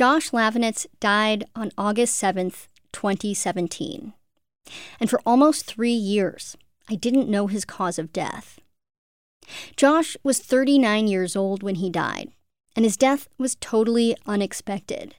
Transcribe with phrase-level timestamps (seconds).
[0.00, 4.14] Josh Lavinitz died on August 7th, 2017.
[4.98, 6.56] And for almost three years,
[6.88, 8.60] I didn't know his cause of death.
[9.76, 12.30] Josh was 39 years old when he died,
[12.74, 15.16] and his death was totally unexpected.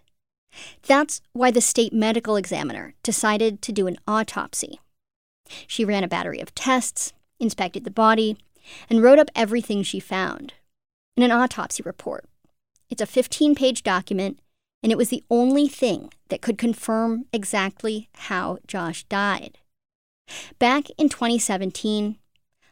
[0.87, 4.79] That's why the state medical examiner decided to do an autopsy.
[5.67, 8.35] She ran a battery of tests, inspected the body,
[8.89, 10.55] and wrote up everything she found
[11.15, 12.25] in an autopsy report.
[12.89, 14.39] It's a 15 page document
[14.83, 19.57] and it was the only thing that could confirm exactly how Josh died.
[20.59, 22.17] Back in 2017,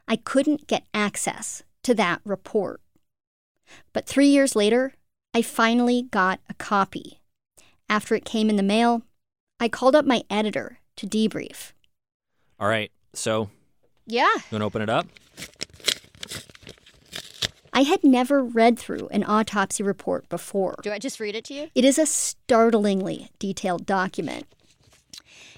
[0.08, 2.82] I couldn't get access to that report.
[3.94, 4.94] But three years later,
[5.34, 7.20] I finally got a copy.
[7.88, 9.04] After it came in the mail,
[9.60, 11.74] I called up my editor to debrief.
[12.60, 13.50] All right, so.
[14.08, 14.34] Yeah.
[14.36, 15.08] You want to open it up?
[17.80, 20.76] I had never read through an autopsy report before.
[20.84, 21.70] Do I just read it to you?
[21.74, 24.48] It is a startlingly detailed document.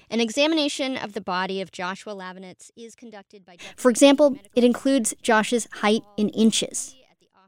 [0.08, 3.56] An examination of the body of Joshua Lavinitz is conducted by.
[3.74, 6.94] For example, it includes Josh's height in inches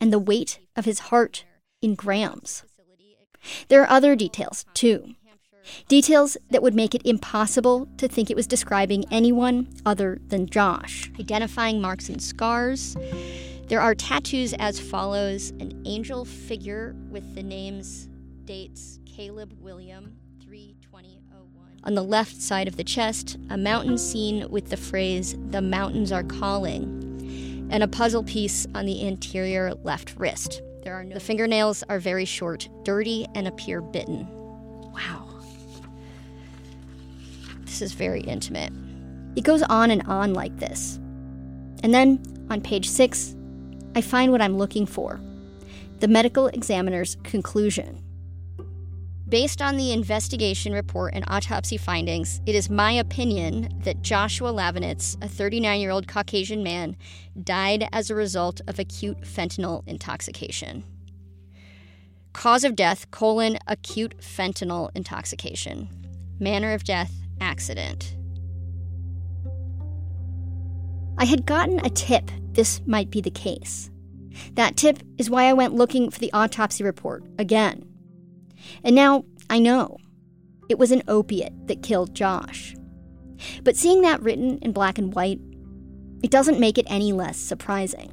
[0.00, 1.44] and the weight of his heart
[1.80, 2.64] in grams.
[3.68, 5.14] There are other details, too.
[5.86, 11.12] Details that would make it impossible to think it was describing anyone other than Josh.
[11.20, 12.96] Identifying marks and scars,
[13.68, 18.08] there are tattoos as follows an angel figure with the names,
[18.44, 20.12] dates Caleb William
[20.44, 21.80] 32001.
[21.84, 26.12] On the left side of the chest, a mountain scene with the phrase, The mountains
[26.12, 30.62] are calling, and a puzzle piece on the anterior left wrist.
[30.82, 34.26] There are no- the fingernails are very short, dirty, and appear bitten.
[34.92, 35.28] Wow.
[37.64, 38.72] This is very intimate.
[39.36, 41.00] It goes on and on like this.
[41.82, 42.20] And then,
[42.50, 43.34] on page six,
[43.96, 45.20] I find what I'm looking for
[46.00, 48.02] the medical examiner's conclusion.
[49.28, 55.16] Based on the investigation report and autopsy findings, it is my opinion that Joshua Lavinitz,
[55.24, 56.96] a 39 year old Caucasian man,
[57.42, 60.84] died as a result of acute fentanyl intoxication.
[62.34, 65.88] Cause of death, colon, acute fentanyl intoxication.
[66.38, 68.16] Manner of death, accident.
[71.16, 73.90] I had gotten a tip this might be the case.
[74.54, 77.88] That tip is why I went looking for the autopsy report again.
[78.82, 79.98] And now I know
[80.68, 82.74] it was an opiate that killed Josh.
[83.62, 85.40] But seeing that written in black and white,
[86.22, 88.12] it doesn't make it any less surprising.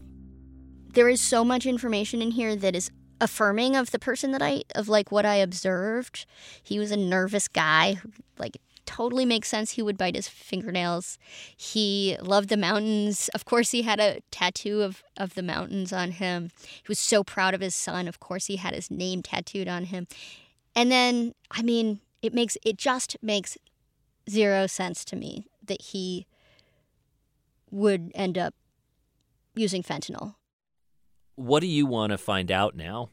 [0.94, 2.92] There is so much information in here that is
[3.22, 6.26] affirming of the person that I of like what I observed.
[6.62, 8.02] He was a nervous guy
[8.38, 11.18] like totally makes sense he would bite his fingernails.
[11.56, 13.30] He loved the mountains.
[13.34, 16.52] Of course, he had a tattoo of, of the mountains on him.
[16.60, 18.08] He was so proud of his son.
[18.08, 20.08] Of course, he had his name tattooed on him.
[20.76, 23.58] And then, I mean, it makes it just makes
[24.30, 26.28] zero sense to me that he
[27.70, 28.54] would end up
[29.56, 30.36] using fentanyl.
[31.36, 33.10] What do you want to find out now?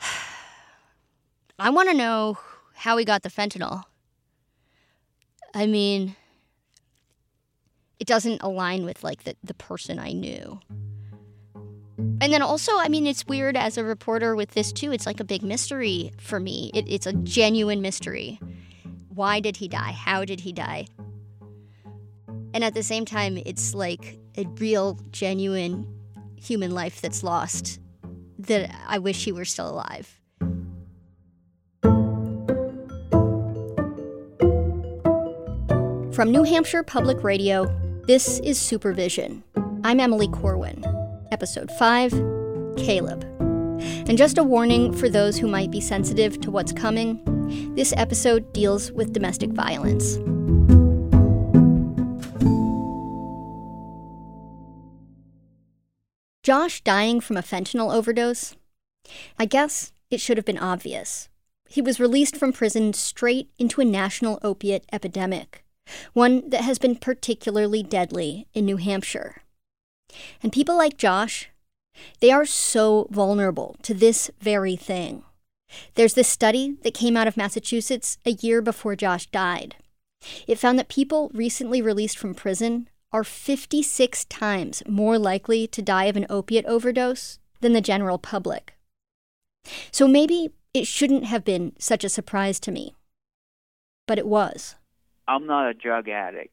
[1.58, 2.38] I want to know
[2.74, 3.84] how he got the fentanyl.
[5.56, 6.14] I mean,
[7.98, 10.60] it doesn't align with like the, the person I knew.
[11.96, 14.92] And then also, I mean, it's weird as a reporter with this too.
[14.92, 16.70] It's like a big mystery for me.
[16.74, 18.38] It, it's a genuine mystery.
[19.08, 19.92] Why did he die?
[19.92, 20.88] How did he die?
[22.52, 25.86] And at the same time, it's like a real, genuine
[26.38, 27.80] human life that's lost
[28.40, 30.20] that I wish he were still alive.
[36.16, 37.66] From New Hampshire Public Radio,
[38.06, 39.44] this is Supervision.
[39.84, 40.82] I'm Emily Corwin.
[41.30, 42.10] Episode 5
[42.78, 43.22] Caleb.
[44.08, 47.22] And just a warning for those who might be sensitive to what's coming
[47.74, 50.16] this episode deals with domestic violence.
[56.42, 58.56] Josh dying from a fentanyl overdose?
[59.38, 61.28] I guess it should have been obvious.
[61.68, 65.65] He was released from prison straight into a national opiate epidemic,
[66.12, 69.42] one that has been particularly deadly in New Hampshire.
[70.42, 71.50] And people like Josh,
[72.20, 75.22] they are so vulnerable to this very thing.
[75.94, 79.76] There's this study that came out of Massachusetts a year before Josh died.
[80.46, 86.04] It found that people recently released from prison are 56 times more likely to die
[86.04, 88.74] of an opiate overdose than the general public.
[89.90, 92.94] So maybe it shouldn't have been such a surprise to me.
[94.06, 94.76] But it was.
[95.28, 96.52] I'm not a drug addict.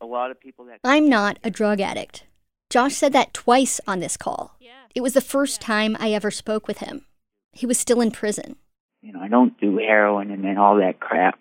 [0.00, 0.80] A lot of people that.
[0.84, 2.24] I'm not a drug addict.
[2.70, 4.56] Josh said that twice on this call.
[4.60, 4.70] Yeah.
[4.94, 7.06] It was the first time I ever spoke with him.
[7.52, 8.56] He was still in prison.
[9.00, 11.38] You know, I don't do heroin and then all that crap.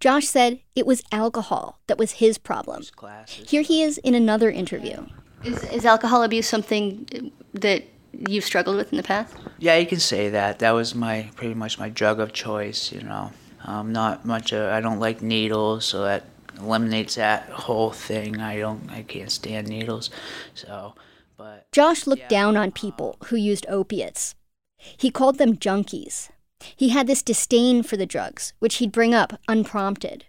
[0.00, 2.82] Josh said it was alcohol that was his problem.
[3.26, 5.06] Here he is in another interview.
[5.44, 7.84] Is, is alcohol abuse something that
[8.28, 9.34] you've struggled with in the past?
[9.58, 10.58] Yeah, you can say that.
[10.58, 12.92] That was my pretty much my drug of choice.
[12.92, 13.32] You know,
[13.64, 14.52] um, not much.
[14.52, 16.24] Of, I don't like needles, so that
[16.58, 18.40] eliminates that whole thing.
[18.40, 18.90] I don't.
[18.90, 20.10] I can't stand needles.
[20.54, 20.94] So,
[21.36, 24.34] but Josh looked down on people who used opiates.
[24.78, 26.28] He called them junkies.
[26.76, 30.24] He had this disdain for the drugs, which he'd bring up unprompted.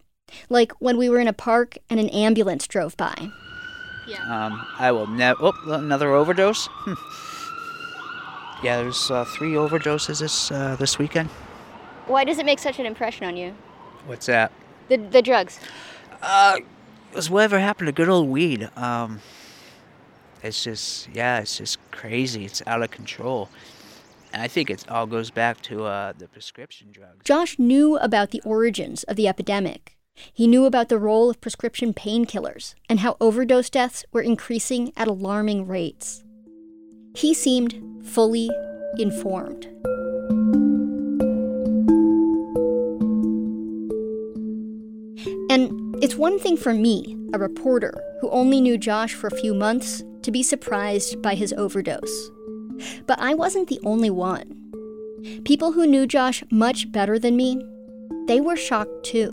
[0.50, 3.30] Like when we were in a park and an ambulance drove by.
[4.08, 4.22] Yeah.
[4.24, 5.40] Um, I will never.
[5.42, 6.68] Oh, another overdose.
[6.72, 6.94] Hmm.
[8.64, 11.30] Yeah, there's uh, three overdoses this uh, this weekend.
[12.08, 13.56] Why does it make such an impression on you?
[14.06, 14.52] What's that?
[14.90, 15.60] The the drugs.
[16.22, 18.70] Uh, it was whatever happened to good old weed.
[18.76, 19.22] Um,
[20.44, 22.46] it's just yeah, it's just crazy.
[22.46, 23.50] It's out of control.
[24.34, 27.24] And I think it all goes back to uh, the prescription drugs.
[27.24, 29.96] Josh knew about the origins of the epidemic.
[30.34, 35.08] He knew about the role of prescription painkillers and how overdose deaths were increasing at
[35.08, 36.24] alarming rates.
[37.16, 38.50] He seemed fully
[38.98, 39.70] informed.
[46.06, 50.04] It's one thing for me, a reporter who only knew Josh for a few months,
[50.22, 52.30] to be surprised by his overdose.
[53.08, 54.46] But I wasn't the only one.
[55.46, 57.60] People who knew Josh much better than me,
[58.28, 59.32] they were shocked too.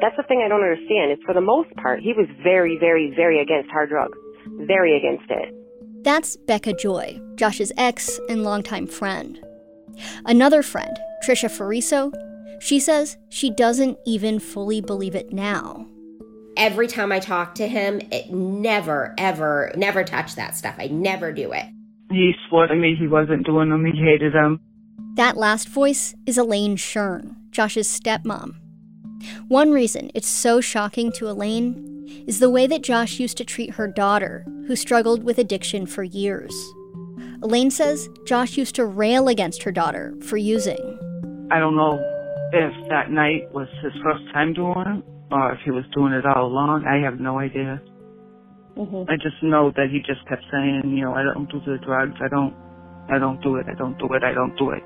[0.00, 1.12] That's the thing I don't understand.
[1.12, 4.18] Is for the most part, he was very, very, very against hard drugs.
[4.66, 5.54] Very against it.
[6.02, 9.38] That's Becca Joy, Josh's ex and longtime friend.
[10.24, 12.12] Another friend, Trisha Fariso,
[12.60, 15.86] she says she doesn't even fully believe it now.
[16.56, 20.76] Every time I talk to him, it never, ever, never touch that stuff.
[20.78, 21.66] I never do it.
[22.10, 24.60] He swore to me he wasn't doing them, he hated them.
[25.16, 28.56] That last voice is Elaine Shern, Josh's stepmom.
[29.48, 33.70] One reason it's so shocking to Elaine is the way that Josh used to treat
[33.70, 36.54] her daughter, who struggled with addiction for years.
[37.42, 40.98] Elaine says Josh used to rail against her daughter for using.
[41.50, 42.15] I don't know
[42.52, 46.24] if that night was his first time doing it or if he was doing it
[46.24, 46.84] all along.
[46.86, 47.80] I have no idea.
[48.76, 49.10] Mm-hmm.
[49.10, 52.14] I just know that he just kept saying, you know, I don't do the drugs.
[52.22, 52.54] I don't,
[53.10, 53.66] I don't do it.
[53.68, 54.22] I don't do it.
[54.22, 54.82] I don't do it.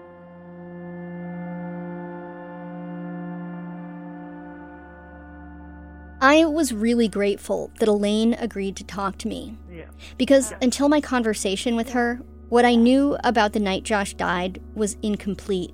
[6.22, 9.58] I was really grateful that Elaine agreed to talk to me.
[9.72, 9.86] Yeah.
[10.18, 14.96] Because until my conversation with her, what I knew about the night Josh died was
[15.02, 15.72] incomplete.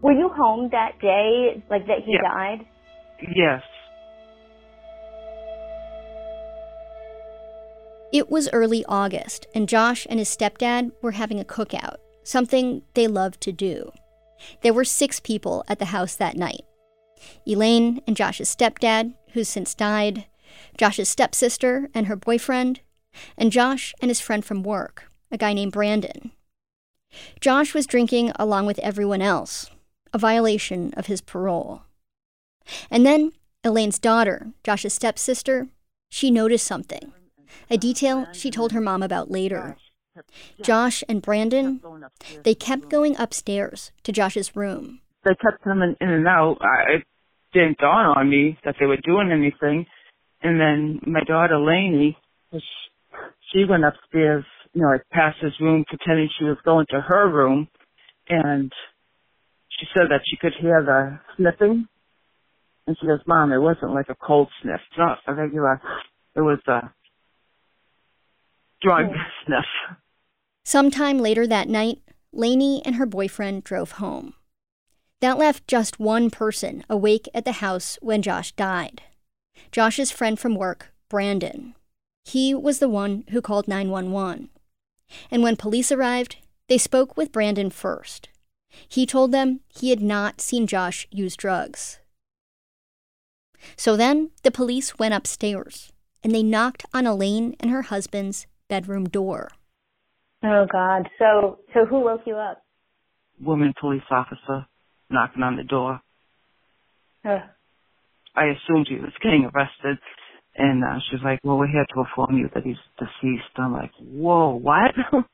[0.00, 2.32] Were you home that day, like that he yeah.
[2.32, 2.66] died?
[3.34, 3.62] Yes.
[8.12, 13.06] It was early August, and Josh and his stepdad were having a cookout, something they
[13.06, 13.90] loved to do.
[14.62, 16.62] There were six people at the house that night
[17.46, 20.26] Elaine and Josh's stepdad, who's since died,
[20.76, 22.80] Josh's stepsister and her boyfriend,
[23.36, 26.30] and Josh and his friend from work, a guy named Brandon.
[27.40, 29.70] Josh was drinking along with everyone else,
[30.12, 31.82] a violation of his parole.
[32.90, 33.32] And then
[33.64, 35.68] Elaine's daughter, Josh's stepsister,
[36.08, 37.12] she noticed something
[37.70, 39.76] a detail she told her mom about later.
[40.62, 41.80] Josh and Brandon,
[42.42, 45.00] they kept going upstairs to Josh's room.
[45.24, 46.58] They kept coming in and out.
[46.60, 47.02] I, it
[47.52, 49.86] didn't dawn on me that they were doing anything.
[50.42, 52.16] And then my daughter Lainey,
[53.52, 57.28] she went upstairs, you know, like past his room, pretending she was going to her
[57.28, 57.68] room,
[58.28, 58.72] and
[59.78, 61.88] she said that she could hear the sniffing.
[62.86, 64.80] And she goes, "Mom, it wasn't like a cold sniff.
[64.88, 65.80] It's not a regular.
[66.34, 66.90] It was a
[68.80, 69.06] drug
[69.44, 69.66] sniff.
[70.64, 72.00] Sometime later that night,
[72.32, 74.34] Lainey and her boyfriend drove home.
[75.20, 79.02] That left just one person awake at the house when Josh died
[79.72, 81.74] Josh's friend from work, Brandon.
[82.24, 84.50] He was the one who called 911.
[85.30, 86.36] And when police arrived,
[86.68, 88.28] they spoke with Brandon first.
[88.88, 91.98] He told them he had not seen Josh use drugs.
[93.76, 95.92] So then the police went upstairs
[96.22, 99.50] and they knocked on Elaine and her husband's bedroom door.
[100.44, 101.08] Oh God.
[101.18, 102.62] So so who woke you up?
[103.40, 104.66] Woman police officer
[105.10, 106.00] knocking on the door.
[107.24, 107.40] Ugh.
[108.36, 109.98] I assumed he was getting arrested.
[110.60, 113.44] And uh, she's like, well, we're here to inform you that he's deceased.
[113.56, 114.92] I'm like, whoa, what?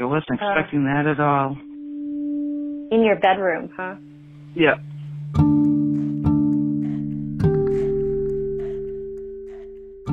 [0.00, 0.46] I wasn't Uh.
[0.52, 1.56] expecting that at all.
[2.90, 3.94] In your bedroom, huh?
[4.54, 4.74] Yeah.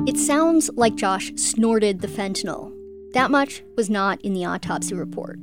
[0.06, 2.72] It sounds like Josh snorted the fentanyl.
[3.12, 5.38] That much was not in the autopsy report.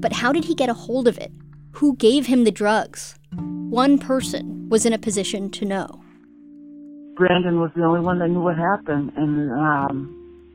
[0.00, 1.32] But how did he get a hold of it?
[1.72, 3.16] Who gave him the drugs?
[3.32, 6.02] One person was in a position to know.
[7.16, 10.52] Brandon was the only one that knew what happened, and um,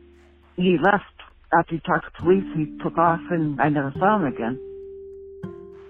[0.55, 1.03] he left
[1.51, 2.45] after he talked to police.
[2.55, 4.59] He took off, and I never saw him again.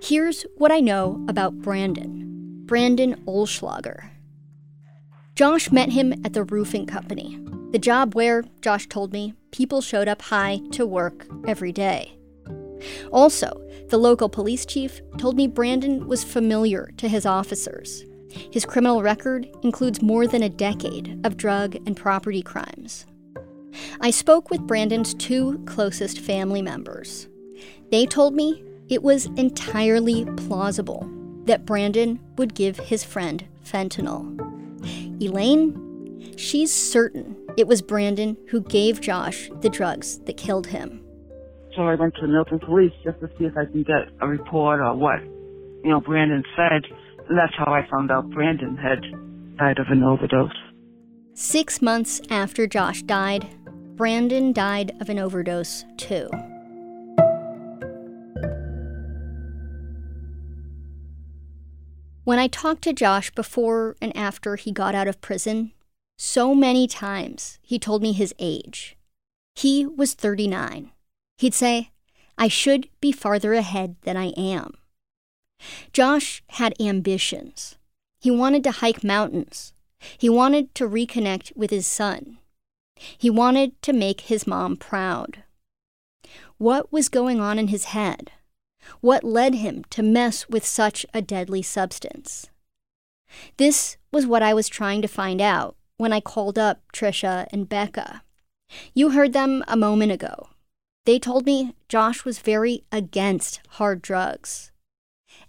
[0.03, 4.09] Here's what I know about Brandon Brandon Olschlager.
[5.35, 7.39] Josh met him at the roofing company,
[7.71, 12.17] the job where, Josh told me, people showed up high to work every day.
[13.13, 18.03] Also, the local police chief told me Brandon was familiar to his officers.
[18.51, 23.05] His criminal record includes more than a decade of drug and property crimes.
[23.99, 27.27] I spoke with Brandon's two closest family members.
[27.91, 31.09] They told me it was entirely plausible
[31.45, 34.37] that Brandon would give his friend fentanyl.
[35.23, 41.03] Elaine, she's certain it was Brandon who gave Josh the drugs that killed him.
[41.75, 44.27] So I went to the Milton Police just to see if I can get a
[44.27, 46.83] report or what, you know, Brandon said.
[47.29, 49.01] And that's how I found out Brandon had
[49.57, 50.51] died of an overdose.
[51.33, 53.47] Six months after Josh died,
[53.95, 56.29] Brandon died of an overdose too.
[62.23, 65.71] When I talked to Josh before and after he got out of prison,
[66.17, 68.95] so many times he told me his age.
[69.55, 70.91] He was 39.
[71.39, 71.89] He'd say,
[72.37, 74.75] I should be farther ahead than I am.
[75.93, 77.77] Josh had ambitions.
[78.19, 79.73] He wanted to hike mountains.
[80.17, 82.37] He wanted to reconnect with his son.
[83.17, 85.43] He wanted to make his mom proud.
[86.59, 88.31] What was going on in his head?
[88.99, 92.49] What led him to mess with such a deadly substance?
[93.57, 97.69] This was what I was trying to find out when I called up Trisha and
[97.69, 98.23] Becca.
[98.93, 100.49] You heard them a moment ago.
[101.05, 104.71] They told me Josh was very against hard drugs.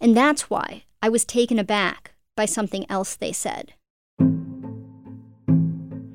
[0.01, 3.75] And that's why I was taken aback by something else they said.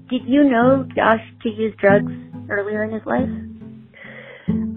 [0.10, 2.14] Did you know Josh to use drugs
[2.50, 3.30] earlier in his life?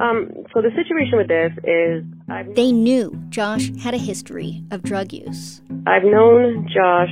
[0.01, 2.20] Um, so the situation with this is I've
[2.55, 5.63] They knew Josh had a history of drug use.
[5.87, 7.11] I've known Josh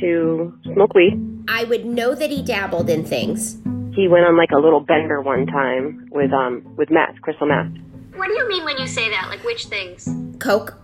[0.00, 1.18] to smoke weed.
[1.48, 3.58] I would know that he dabbled in things.
[3.94, 7.72] He went on like a little bender one time with um with meth, crystal meth.
[8.14, 9.28] What do you mean when you say that?
[9.28, 10.08] Like which things?
[10.38, 10.74] Coke,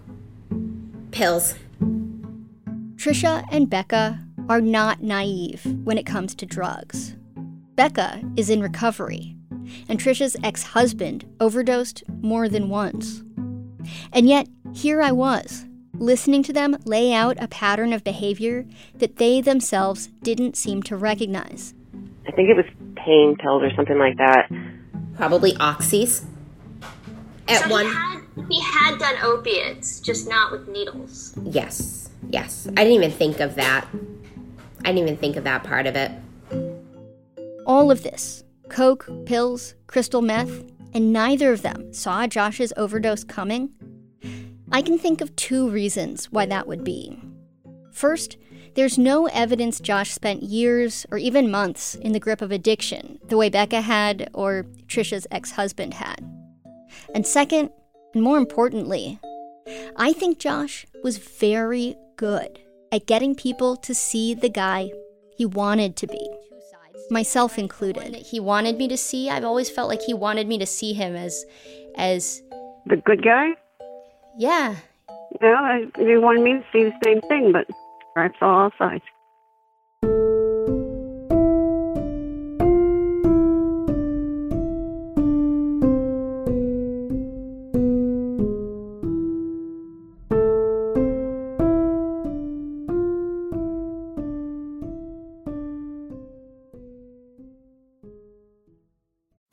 [1.11, 1.55] pills.
[2.97, 7.17] Trisha and Becca are not naive when it comes to drugs.
[7.75, 9.37] Becca is in recovery,
[9.89, 13.23] and Trisha's ex husband overdosed more than once.
[14.13, 19.17] And yet, here I was, listening to them lay out a pattern of behavior that
[19.17, 21.75] they themselves didn't seem to recognize.
[22.27, 24.51] I think it was pain pills or something like that.
[25.17, 26.25] Probably oxys.
[27.49, 31.35] At so one he had he had done opiates, just not with needles.
[31.45, 32.11] Yes.
[32.31, 32.67] Yes.
[32.71, 33.87] I didn't even think of that.
[34.81, 36.11] I didn't even think of that part of it.
[37.67, 40.63] All of this coke, pills, crystal meth,
[40.95, 43.71] and neither of them saw Josh's overdose coming.
[44.73, 47.21] I can think of two reasons why that would be.
[47.93, 48.39] First,
[48.75, 53.37] there's no evidence Josh spent years or even months in the grip of addiction, the
[53.37, 56.21] way Becca had or Trisha's ex husband had.
[57.15, 57.71] And second,
[58.15, 59.21] and more importantly,
[59.97, 62.61] I think Josh was very good
[62.91, 64.91] at getting people to see the guy
[65.37, 66.29] he wanted to be,
[67.15, 68.15] myself included.
[68.17, 69.31] He wanted me to see.
[69.31, 71.47] I've always felt like he wanted me to see him as,
[71.97, 72.43] as
[72.85, 73.47] The good guy?
[74.37, 74.77] yeah,
[75.41, 77.67] Yeah, he wanted me to see the same thing, but
[78.17, 79.05] I saw all sides.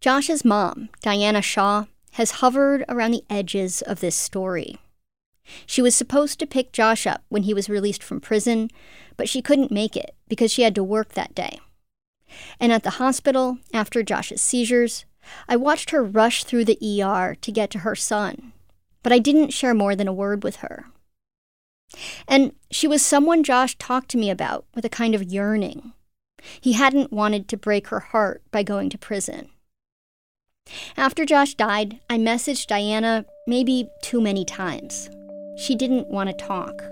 [0.00, 4.78] Josh's mom, Diana Shaw, has hovered around the edges of this story.
[5.66, 8.70] She was supposed to pick Josh up when he was released from prison,
[9.16, 11.58] but she couldn't make it because she had to work that day.
[12.60, 15.04] And at the hospital, after Josh's seizures,
[15.48, 18.52] I watched her rush through the ER to get to her son,
[19.02, 20.86] but I didn't share more than a word with her.
[22.28, 25.92] And she was someone Josh talked to me about with a kind of yearning.
[26.60, 29.50] He hadn't wanted to break her heart by going to prison.
[30.96, 35.10] After Josh died, I messaged Diana maybe too many times.
[35.56, 36.82] She didn't want to talk.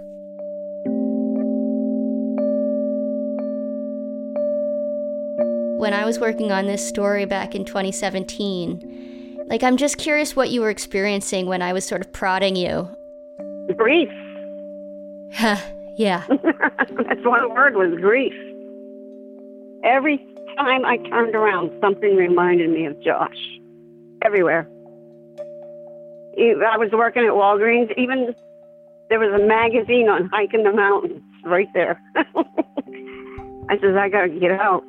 [5.79, 10.51] When I was working on this story back in 2017, like I'm just curious what
[10.51, 12.89] you were experiencing when I was sort of prodding you.
[13.77, 14.09] Grief.
[15.97, 16.25] yeah.
[16.29, 18.33] That's one word was grief.
[19.85, 20.19] Every
[20.57, 23.56] time I turned around, something reminded me of Josh
[24.25, 24.69] everywhere.
[26.39, 27.91] I was working at Walgreens.
[27.97, 28.35] Even
[29.09, 32.01] there was a magazine on hiking the mountains right there.
[33.69, 34.85] I says, I gotta get out,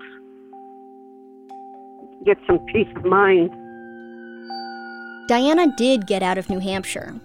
[2.26, 3.50] get some peace of mind.
[5.28, 7.16] Diana did get out of New Hampshire.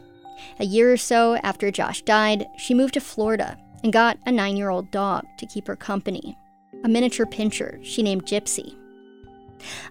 [0.59, 4.57] A year or so after Josh died, she moved to Florida and got a nine
[4.57, 6.37] year old dog to keep her company,
[6.85, 8.77] a miniature pinscher she named Gypsy.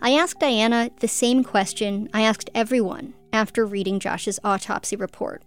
[0.02, 5.44] I asked Diana the same question I asked everyone after reading Josh's autopsy report.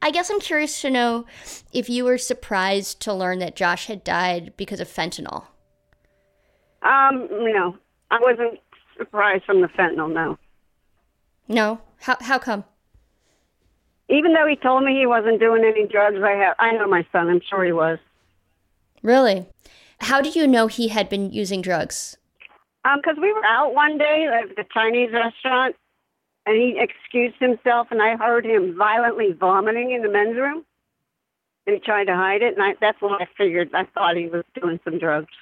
[0.00, 1.26] I guess I'm curious to know
[1.72, 5.46] if you were surprised to learn that Josh had died because of fentanyl.
[6.82, 7.76] Um, no.
[8.10, 8.60] I wasn't
[8.96, 10.38] surprised from the fentanyl, no.
[11.48, 11.80] No?
[12.00, 12.64] How how come?
[14.08, 17.06] Even though he told me he wasn't doing any drugs, I have I know my
[17.12, 17.98] son, I'm sure he was.
[19.02, 19.46] Really?
[20.00, 22.16] How did you know he had been using drugs?
[22.84, 25.76] Um, because we were out one day at the Chinese restaurant,
[26.46, 30.64] and he excused himself, and I heard him violently vomiting in the men's room,
[31.66, 34.28] and he tried to hide it, and I, that's when I figured I thought he
[34.28, 35.32] was doing some drugs.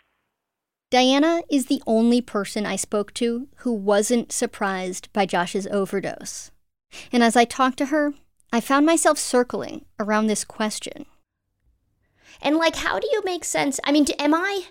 [0.90, 6.52] Diana is the only person I spoke to who wasn't surprised by Josh's overdose.
[7.12, 8.14] And as I talked to her,
[8.52, 11.06] I found myself circling around this question.
[12.40, 13.80] And like, how do you make sense?
[13.84, 14.66] I mean, am I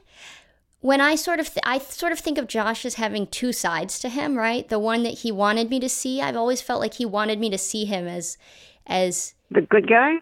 [0.85, 3.97] when I sort of th- I sort of think of Josh as having two sides
[4.01, 4.69] to him, right?
[4.69, 7.49] The one that he wanted me to see, I've always felt like he wanted me
[7.49, 8.37] to see him as
[8.85, 10.17] as the good guy.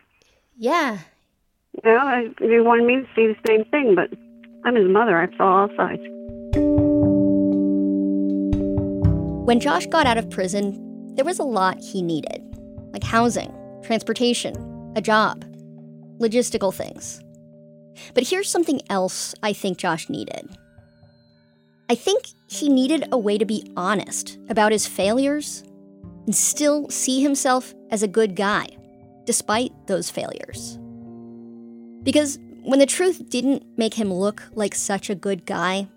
[0.58, 1.00] Yeah.
[1.84, 4.10] Well, he wanted me to see the same thing, but
[4.64, 5.18] I'm his mother.
[5.18, 6.02] I saw all sides.
[9.46, 12.42] When Josh got out of prison, there was a lot he needed,
[12.94, 14.56] like housing, transportation,
[14.96, 15.44] a job,
[16.20, 17.22] logistical things.
[18.14, 20.50] But here's something else I think Josh needed.
[21.90, 25.64] I think he needed a way to be honest about his failures
[26.26, 28.68] and still see himself as a good guy,
[29.26, 30.80] despite those failures.
[32.04, 35.90] Because when the truth didn't make him look like such a good guy,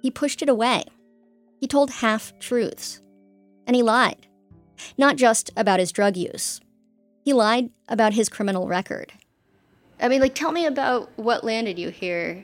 [0.00, 0.84] he pushed it away.
[1.60, 3.02] He told half truths.
[3.66, 4.26] And he lied.
[4.96, 6.60] Not just about his drug use,
[7.24, 9.12] he lied about his criminal record.
[10.00, 12.42] I mean, like, tell me about what landed you here.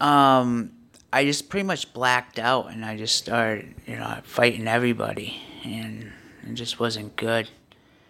[0.00, 0.72] Um,
[1.12, 6.12] I just pretty much blacked out and I just started, you know, fighting everybody, and
[6.46, 7.48] it just wasn't good.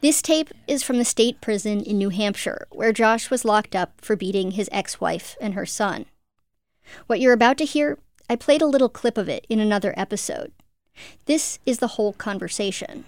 [0.00, 4.00] This tape is from the state prison in New Hampshire, where Josh was locked up
[4.00, 6.06] for beating his ex wife and her son.
[7.06, 7.98] What you're about to hear,
[8.30, 10.52] I played a little clip of it in another episode.
[11.26, 13.04] This is the whole conversation.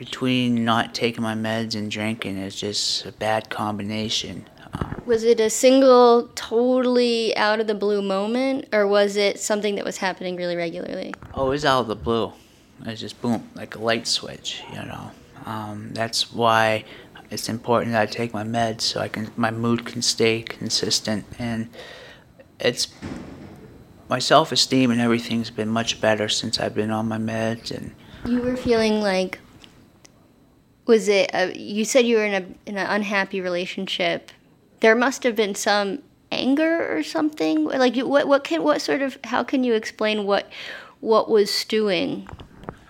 [0.00, 4.46] Between not taking my meds and drinking is just a bad combination.
[5.04, 9.84] Was it a single, totally out of the blue moment, or was it something that
[9.84, 11.12] was happening really regularly?
[11.34, 12.32] Oh, it was out of the blue.
[12.80, 15.10] It was just boom, like a light switch, you know.
[15.44, 16.86] Um, that's why
[17.30, 21.26] it's important that I take my meds so I can my mood can stay consistent
[21.38, 21.68] and
[22.58, 22.88] it's
[24.08, 28.40] my self-esteem and everything's been much better since I've been on my meds and You
[28.40, 29.40] were feeling like.
[30.90, 31.30] Was it?
[31.32, 34.32] A, you said you were in a in an unhappy relationship.
[34.80, 37.66] There must have been some anger or something.
[37.66, 38.26] Like, what?
[38.26, 38.64] What can?
[38.64, 39.16] What sort of?
[39.22, 40.50] How can you explain what?
[40.98, 42.28] What was stewing?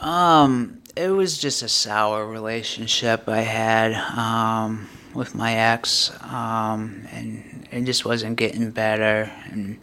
[0.00, 7.68] Um, it was just a sour relationship I had um, with my ex, um, and
[7.70, 9.78] it just wasn't getting better, and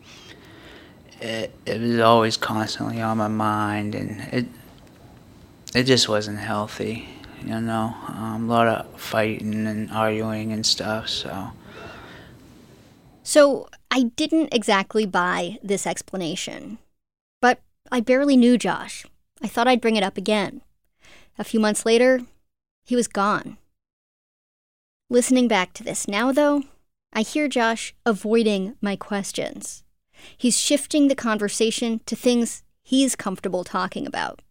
[1.22, 4.48] it it was always constantly on my mind, and it
[5.76, 7.08] it just wasn't healthy,
[7.44, 7.96] you know.
[8.08, 11.52] Um, a lot of fighting and arguing and stuff, so.
[13.24, 16.78] So I didn't exactly buy this explanation.
[17.42, 17.60] But
[17.92, 19.06] I barely knew Josh.
[19.42, 20.62] I thought I'd bring it up again.
[21.38, 22.22] A few months later,
[22.84, 23.58] he was gone.
[25.10, 26.64] Listening back to this now, though,
[27.14, 29.84] I hear Josh avoiding my questions.
[30.38, 34.42] He's shifting the conversation to things he's comfortable talking about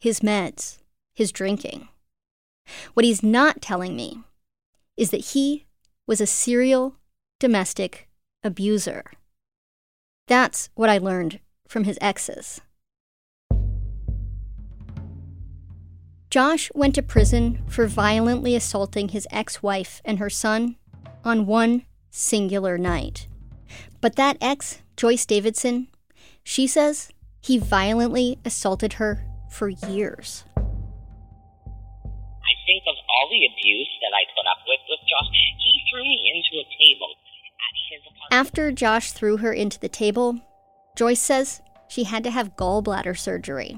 [0.00, 0.78] his meds,
[1.14, 1.88] his drinking.
[2.94, 4.20] What he's not telling me
[4.96, 5.66] is that he
[6.06, 6.96] was a serial
[7.40, 8.08] domestic
[8.42, 9.04] abuser.
[10.26, 12.60] That's what I learned from his exes.
[16.30, 20.76] Josh went to prison for violently assaulting his ex wife and her son
[21.24, 23.28] on one singular night.
[24.00, 25.88] But that ex, Joyce Davidson,
[26.42, 30.44] she says he violently assaulted her for years.
[33.34, 35.30] The abuse that I put up with with Josh.
[35.58, 37.10] He threw me into a table
[37.58, 38.30] at his apartment.
[38.30, 40.38] After Josh threw her into the table,
[40.96, 43.76] Joyce says she had to have gallbladder surgery.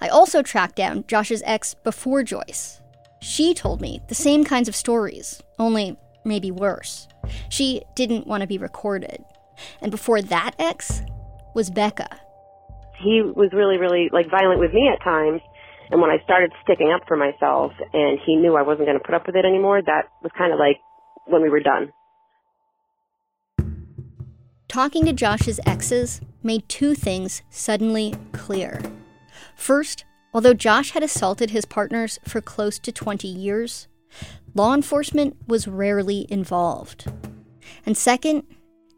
[0.00, 2.80] I also tracked down Josh's ex before Joyce.
[3.20, 7.08] She told me the same kinds of stories, only maybe worse.
[7.48, 9.24] She didn't want to be recorded.
[9.80, 11.02] And before that ex
[11.54, 12.20] was Becca.
[13.02, 15.40] He was really, really like violent with me at times.
[15.90, 19.04] And when I started sticking up for myself and he knew I wasn't going to
[19.04, 20.78] put up with it anymore, that was kind of like
[21.26, 21.92] when we were done.
[24.68, 28.82] Talking to Josh's exes made two things suddenly clear.
[29.54, 33.86] First, although Josh had assaulted his partners for close to 20 years,
[34.54, 37.10] law enforcement was rarely involved.
[37.84, 38.42] And second,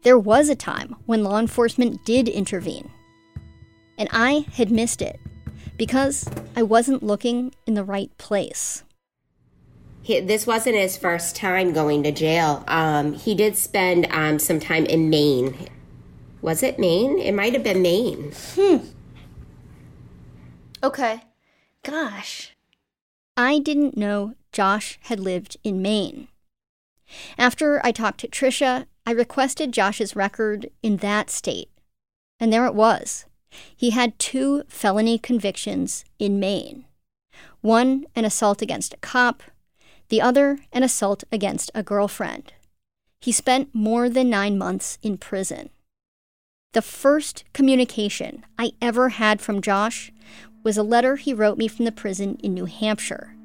[0.03, 2.89] there was a time when law enforcement did intervene.
[3.97, 5.19] And I had missed it
[5.79, 8.83] because I wasn't looking in the right place.
[10.01, 12.65] He, this wasn't his first time going to jail.
[12.67, 15.69] Um, he did spend um, some time in Maine.
[16.41, 17.17] Was it Maine?
[17.17, 18.33] It might have been Maine.
[18.55, 18.77] Hmm.
[20.83, 21.21] Okay.
[21.83, 22.55] Gosh.
[23.37, 26.27] I didn't know Josh had lived in Maine.
[27.37, 31.69] After I talked to Trisha, I requested Josh's record in that state.
[32.37, 33.25] And there it was.
[33.75, 36.85] He had two felony convictions in Maine
[37.61, 39.43] one, an assault against a cop,
[40.09, 42.53] the other, an assault against a girlfriend.
[43.21, 45.69] He spent more than nine months in prison.
[46.73, 50.11] The first communication I ever had from Josh
[50.63, 53.35] was a letter he wrote me from the prison in New Hampshire.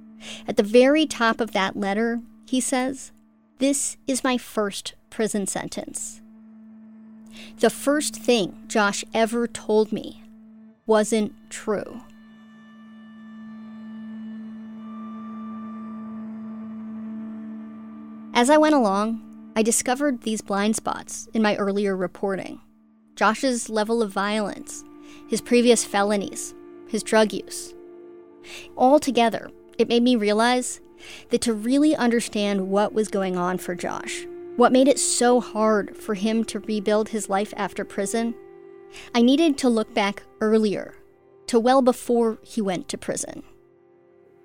[0.46, 3.12] At the very top of that letter, he says,
[3.58, 6.20] This is my first prison sentence.
[7.58, 10.22] The first thing Josh ever told me
[10.86, 12.02] wasn't true.
[18.36, 22.60] As I went along, I discovered these blind spots in my earlier reporting
[23.14, 24.82] Josh's level of violence,
[25.28, 26.52] his previous felonies,
[26.88, 27.74] his drug use.
[28.76, 30.80] Altogether, it made me realize
[31.30, 35.96] that to really understand what was going on for Josh, what made it so hard
[35.96, 38.34] for him to rebuild his life after prison,
[39.14, 40.94] I needed to look back earlier,
[41.48, 43.42] to well before he went to prison.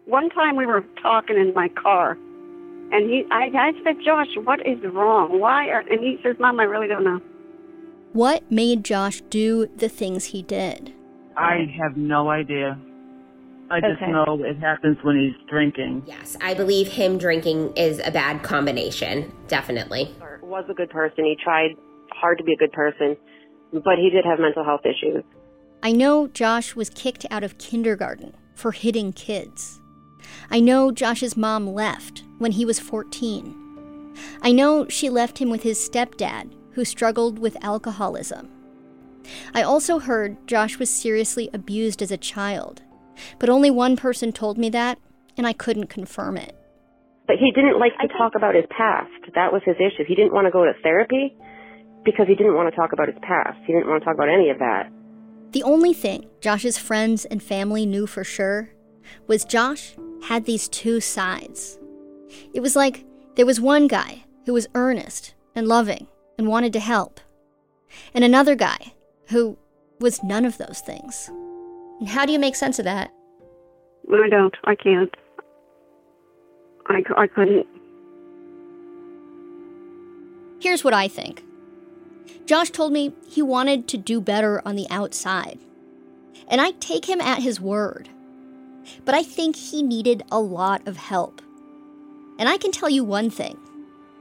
[0.06, 2.18] One time we were talking in my car,
[2.92, 5.40] And he, I, I said, Josh, what is wrong?
[5.40, 5.68] Why?
[5.70, 7.22] Are, and he says, Mom, I really don't know.
[8.14, 10.92] What made Josh do the things he did?
[11.38, 12.80] I have no idea.
[13.72, 14.12] I just Okay.
[14.12, 16.04] know it happens when he's drinking.
[16.08, 19.32] Yes, I believe him drinking is a bad combination.
[19.48, 20.14] Definitely.
[20.42, 21.26] Was a good person.
[21.26, 21.76] He tried
[22.12, 23.16] hard to be a good person,
[23.72, 25.24] but he did have mental health issues.
[25.84, 29.80] I know Josh was kicked out of kindergarten for hitting kids.
[30.50, 34.16] I know Josh's mom left when he was 14.
[34.42, 38.50] I know she left him with his stepdad, who struggled with alcoholism.
[39.54, 42.82] I also heard Josh was seriously abused as a child,
[43.40, 45.00] but only one person told me that,
[45.38, 46.56] and I couldn't confirm it.
[47.28, 49.12] But he didn't like to talk about his past.
[49.36, 50.04] That was his issue.
[50.08, 51.36] He didn't want to go to therapy
[52.04, 53.58] because he didn't want to talk about his past.
[53.66, 54.92] He didn't want to talk about any of that.
[55.52, 58.70] The only thing Josh's friends and family knew for sure
[59.28, 61.80] was Josh had these two sides.
[62.54, 63.06] It was like
[63.36, 67.20] there was one guy who was earnest and loving and wanted to help,
[68.14, 68.94] and another guy
[69.28, 69.58] who
[70.00, 71.30] was none of those things.
[72.00, 73.12] And how do you make sense of that?
[74.12, 74.56] I don't.
[74.64, 75.14] I can't.
[76.88, 77.68] I, I couldn't.
[80.60, 81.44] Here's what I think
[82.46, 85.60] Josh told me he wanted to do better on the outside.
[86.48, 88.10] And I take him at his word.
[89.06, 91.42] But I think he needed a lot of help.
[92.40, 93.58] And I can tell you one thing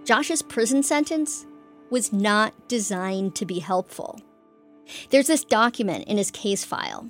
[0.04, 1.46] Josh's prison sentence
[1.90, 4.20] was not designed to be helpful.
[5.10, 7.08] There's this document in his case file.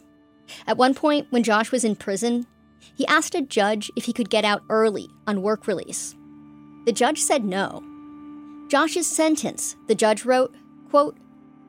[0.66, 2.46] At one point, when Josh was in prison,
[2.94, 6.14] he asked a judge if he could get out early on work release.
[6.86, 7.84] The judge said no.
[8.68, 10.54] Josh's sentence, the judge wrote,
[10.90, 11.16] quote,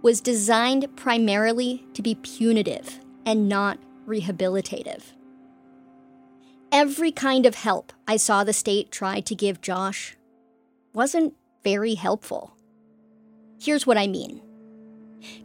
[0.02, 5.04] was designed primarily to be punitive and not rehabilitative.
[6.72, 10.16] Every kind of help I saw the state try to give Josh
[10.94, 12.56] wasn't very helpful.
[13.60, 14.42] Here's what I mean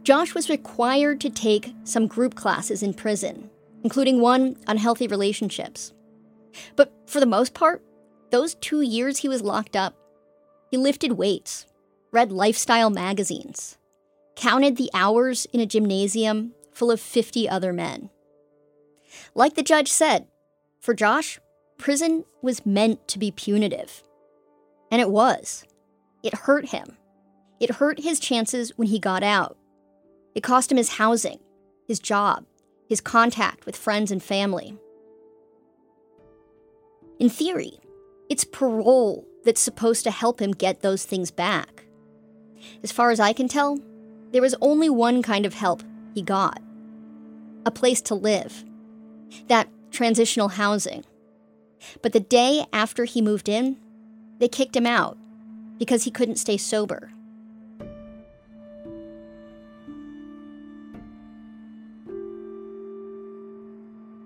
[0.03, 3.49] Josh was required to take some group classes in prison,
[3.83, 5.93] including one on healthy relationships.
[6.75, 7.83] But for the most part,
[8.31, 9.95] those two years he was locked up,
[10.71, 11.65] he lifted weights,
[12.11, 13.77] read lifestyle magazines,
[14.35, 18.09] counted the hours in a gymnasium full of 50 other men.
[19.33, 20.27] Like the judge said,
[20.79, 21.39] for Josh,
[21.77, 24.03] prison was meant to be punitive.
[24.91, 25.65] And it was.
[26.23, 26.97] It hurt him.
[27.59, 29.57] It hurt his chances when he got out.
[30.35, 31.39] It cost him his housing,
[31.87, 32.45] his job,
[32.87, 34.77] his contact with friends and family.
[37.19, 37.79] In theory,
[38.29, 41.85] it's parole that's supposed to help him get those things back.
[42.83, 43.79] As far as I can tell,
[44.31, 46.59] there was only one kind of help he got
[47.65, 48.63] a place to live,
[49.47, 51.03] that transitional housing.
[52.01, 53.77] But the day after he moved in,
[54.39, 55.17] they kicked him out
[55.79, 57.11] because he couldn't stay sober.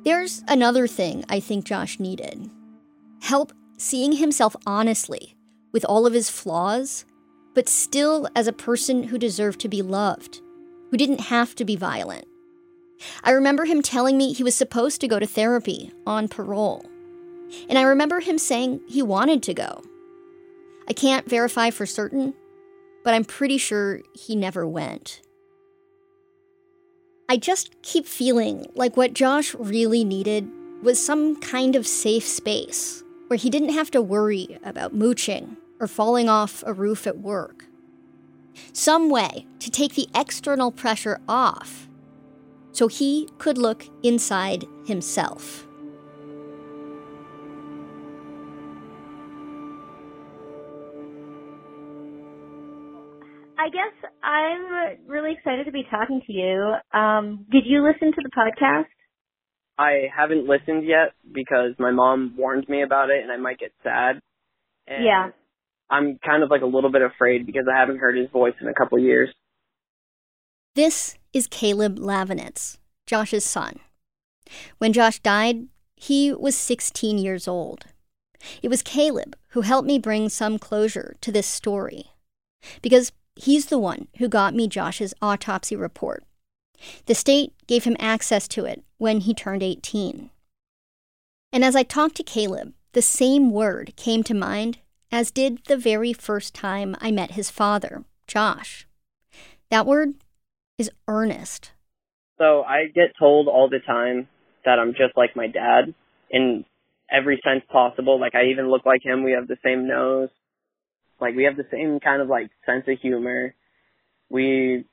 [0.09, 2.49] There's another thing I think Josh needed
[3.21, 5.37] help seeing himself honestly
[5.71, 7.05] with all of his flaws,
[7.53, 10.41] but still as a person who deserved to be loved,
[10.89, 12.25] who didn't have to be violent.
[13.23, 16.83] I remember him telling me he was supposed to go to therapy on parole.
[17.69, 19.83] And I remember him saying he wanted to go.
[20.87, 22.33] I can't verify for certain,
[23.03, 25.21] but I'm pretty sure he never went.
[27.31, 30.49] I just keep feeling like what Josh really needed
[30.81, 35.85] was some kind of safe space where he didn't have to worry about mooching or
[35.87, 37.65] falling off a roof at work.
[38.73, 41.87] Some way to take the external pressure off
[42.71, 45.67] so he could look inside himself.
[53.59, 56.75] I guess I'm really excited to be talking to you.
[56.97, 58.85] Um, did you listen to the podcast?
[59.77, 63.73] I haven't listened yet because my mom warned me about it and I might get
[63.83, 64.21] sad.
[64.87, 65.31] And Yeah.
[65.89, 68.67] I'm kind of like a little bit afraid because I haven't heard his voice in
[68.67, 69.29] a couple years.
[70.75, 73.79] This is Caleb Lavinitz, Josh's son.
[74.77, 75.67] When Josh died,
[75.97, 77.87] he was 16 years old.
[78.61, 82.11] It was Caleb who helped me bring some closure to this story.
[82.81, 86.23] Because he's the one who got me Josh's autopsy report.
[87.05, 90.29] The state gave him access to it when he turned 18.
[91.51, 94.79] And as I talked to Caleb, the same word came to mind
[95.11, 98.87] as did the very first time I met his father, Josh.
[99.71, 100.15] That word
[100.77, 101.71] is earnest.
[102.37, 104.27] So I get told all the time
[104.65, 105.93] that I'm just like my dad.
[106.29, 106.65] in
[107.11, 108.19] every sense possible.
[108.19, 109.23] Like I even look like him.
[109.23, 110.29] We have the same nose.
[111.19, 113.53] Like we have the same kind of like sense of humor.
[114.29, 114.85] We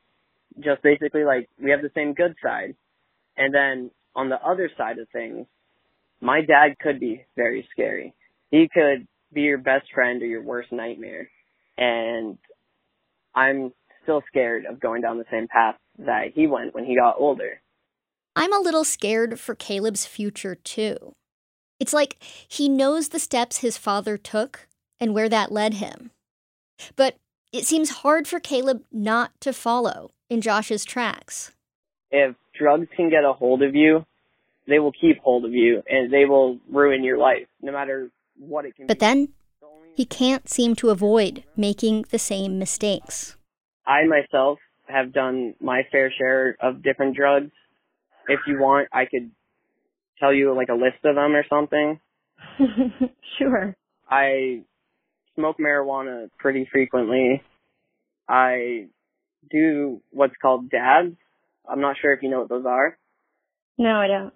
[0.58, 2.74] just basically like we have the same good side.
[3.36, 5.46] And then on the other side of things,
[6.20, 8.14] my dad could be very scary.
[8.50, 11.28] He could be your best friend or your worst nightmare.
[11.76, 12.38] And
[13.34, 17.16] I'm still scared of going down the same path that he went when he got
[17.18, 17.60] older.
[18.34, 21.14] I'm a little scared for Caleb's future, too.
[21.78, 22.16] It's like
[22.48, 24.68] he knows the steps his father took
[25.00, 26.10] and where that led him.
[26.96, 27.16] But
[27.52, 31.52] it seems hard for Caleb not to follow in Josh's tracks.
[32.10, 34.04] If drugs can get a hold of you,
[34.66, 38.64] they will keep hold of you and they will ruin your life, no matter what
[38.64, 39.06] it can But be.
[39.06, 39.28] then
[39.94, 43.36] he can't seem to avoid making the same mistakes.
[43.86, 44.58] I myself
[44.88, 47.50] have done my fair share of different drugs.
[48.28, 49.30] If you want, I could
[50.18, 52.00] tell you like a list of them or something.
[53.38, 53.76] sure.
[54.08, 54.62] I
[55.36, 57.42] smoke marijuana pretty frequently.
[58.28, 58.86] I
[59.50, 61.16] do what's called dabs.
[61.68, 62.98] I'm not sure if you know what those are.
[63.78, 64.32] No, I don't.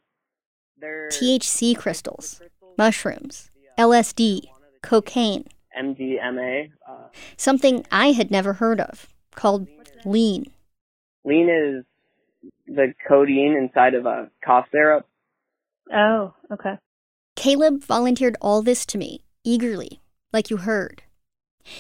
[0.79, 2.41] They're THC crystals,
[2.79, 4.43] mushrooms, LSD,
[4.83, 5.47] cocaine,
[5.79, 6.71] MDMA.
[6.89, 9.69] Uh, something I had never heard of, called
[10.05, 10.51] lean.
[11.25, 11.85] lean is
[12.67, 15.07] the codeine inside of a cough syrup.
[15.93, 16.79] Oh, okay.
[17.37, 20.00] Caleb volunteered all this to me, eagerly,
[20.33, 21.03] like you heard.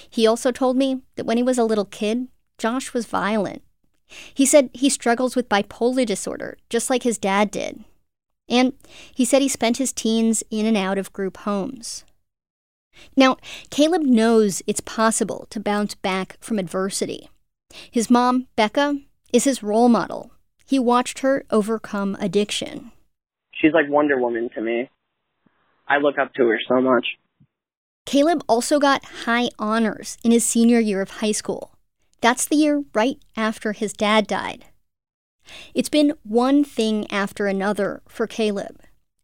[0.08, 3.62] He also told me that when he was a little kid, Josh was violent.
[4.34, 7.84] He said he struggles with bipolar disorder, just like his dad did.
[8.48, 8.72] And
[9.14, 12.04] he said he spent his teens in and out of group homes.
[13.16, 13.36] Now,
[13.70, 17.30] Caleb knows it's possible to bounce back from adversity.
[17.90, 18.98] His mom, Becca,
[19.32, 20.32] is his role model.
[20.66, 22.90] He watched her overcome addiction.
[23.52, 24.90] She's like Wonder Woman to me.
[25.88, 27.06] I look up to her so much.
[28.06, 31.76] Caleb also got high honors in his senior year of high school.
[32.20, 34.66] That's the year right after his dad died.
[35.74, 38.80] It's been one thing after another for Caleb.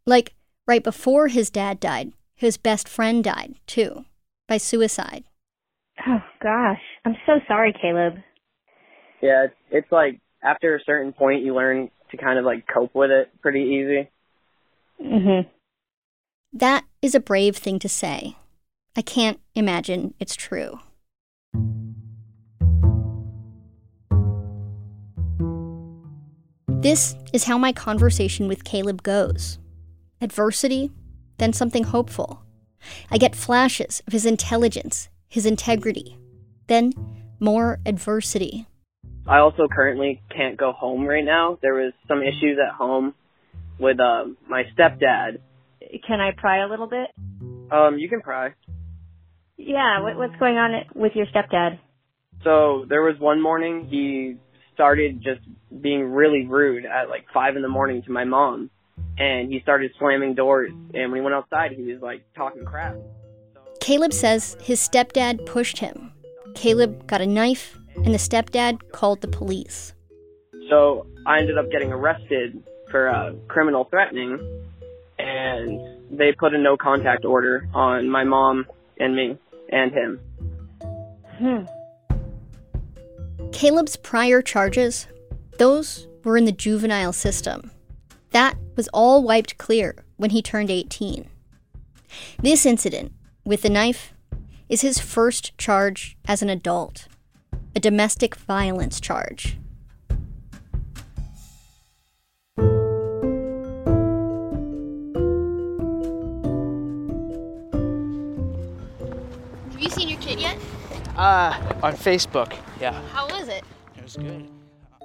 [0.06, 0.34] Like,
[0.66, 4.04] right before his dad died, his best friend died, too,
[4.48, 5.24] by suicide.
[6.06, 8.14] Oh gosh, I'm so sorry, Caleb.
[9.22, 12.94] Yeah, it's, it's like after a certain point, you learn to kind of like cope
[12.94, 14.10] with it pretty easy.
[15.02, 15.48] Mm-hmm.
[16.52, 18.36] That is a brave thing to say.
[18.96, 20.80] I can't imagine it's true.
[26.80, 29.59] This is how my conversation with Caleb goes
[30.22, 30.90] adversity,
[31.37, 32.42] then something hopeful.
[33.11, 36.16] I get flashes of his intelligence, his integrity,
[36.68, 36.94] then
[37.38, 38.66] more adversity.
[39.26, 41.59] I also currently can't go home right now.
[41.61, 43.14] There was some issues at home
[43.78, 45.40] with uh, my stepdad.
[46.06, 47.09] Can I pry a little bit?
[47.70, 48.54] Um, you can pry.
[49.56, 51.78] Yeah, what, what's going on with your stepdad?
[52.44, 54.36] So there was one morning he
[54.74, 55.40] started just
[55.80, 58.70] being really rude at like five in the morning to my mom,
[59.18, 60.70] and he started slamming doors.
[60.70, 62.96] And when he went outside, he was like talking crap.
[63.80, 66.12] Caleb says his stepdad pushed him.
[66.54, 69.94] Caleb got a knife, and the stepdad called the police.
[70.68, 74.38] So I ended up getting arrested for uh, criminal threatening,
[75.18, 78.66] and they put a no contact order on my mom
[78.98, 79.38] and me
[79.70, 80.20] and him.
[81.38, 81.64] Hmm.
[83.52, 85.07] Caleb's prior charges,
[85.59, 87.70] those were in the juvenile system.
[88.31, 91.29] That was all wiped clear when he turned 18.
[92.42, 93.12] This incident
[93.44, 94.12] with the knife
[94.68, 97.09] is his first charge as an adult
[97.76, 99.59] a domestic violence charge.
[111.16, 113.00] Uh, on Facebook, yeah.
[113.08, 113.64] How was it?
[113.96, 114.48] It was good.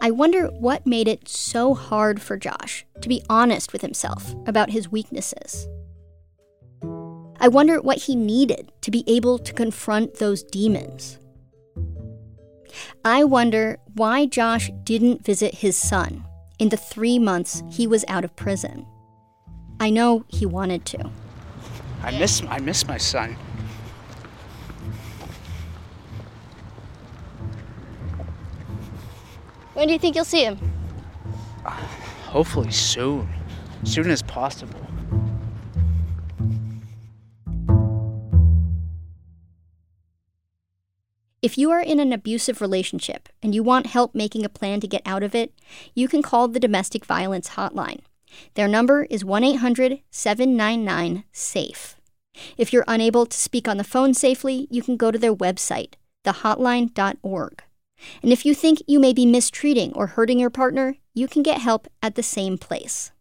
[0.02, 4.72] I wonder what made it so hard for Josh to be honest with himself about
[4.72, 5.68] his weaknesses.
[7.40, 11.18] I wonder what he needed to be able to confront those demons.
[13.04, 16.24] I wonder why Josh didn't visit his son
[16.60, 18.86] in the three months he was out of prison.
[19.80, 21.10] I know he wanted to.
[22.04, 23.36] I miss I miss my son.
[29.74, 30.60] When do you think you'll see him?
[32.26, 33.28] Hopefully soon,
[33.84, 34.80] soon as possible.
[41.42, 44.88] If you are in an abusive relationship and you want help making a plan to
[44.88, 45.54] get out of it,
[45.96, 48.02] you can call the domestic violence hotline.
[48.54, 51.96] Their number is 1 800 799 SAFE.
[52.58, 55.94] If you're unable to speak on the phone safely, you can go to their website,
[56.24, 57.64] thehotline.org.
[58.22, 61.60] And if you think you may be mistreating or hurting your partner, you can get
[61.60, 63.12] help at the same place.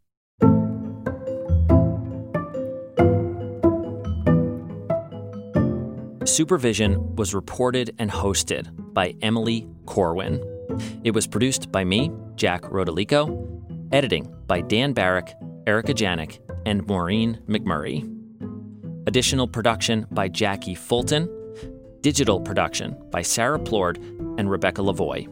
[6.25, 10.41] Supervision was reported and hosted by Emily Corwin.
[11.03, 13.49] It was produced by me, Jack Rodolico,
[13.93, 15.35] editing by Dan Barrick,
[15.67, 18.07] Erica Janik, and Maureen McMurray.
[19.07, 21.29] Additional production by Jackie Fulton.
[22.03, 23.99] Digital production by Sarah Plourde
[24.39, 25.29] and Rebecca Lavoie.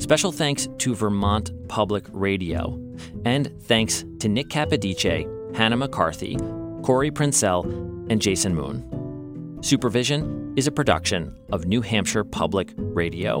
[0.00, 2.78] Special thanks to Vermont Public Radio.
[3.24, 6.36] And thanks to Nick Capodice, Hannah McCarthy,
[6.82, 7.64] Corey Princell,
[8.10, 9.58] and Jason Moon.
[9.62, 13.40] Supervision is a production of New Hampshire Public Radio.